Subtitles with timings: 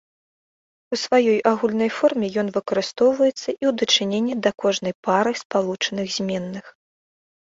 [0.95, 6.65] У сваёй агульнай форме ён выкарыстоўваецца і ў дачыненні да кожнай пары спалучаных зменных.